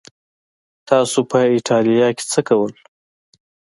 تاسو 0.89 1.19
په 1.29 1.37
ایټالیا 1.53 2.07
کې 2.17 2.23
څه 2.31 2.39
کول؟ 2.47 2.71